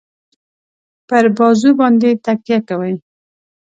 [1.07, 2.93] پر بازو باندي تکیه کوي.